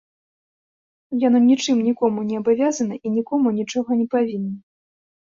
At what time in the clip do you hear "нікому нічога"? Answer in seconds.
3.19-3.89